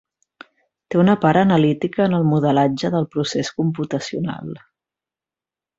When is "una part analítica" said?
1.01-2.03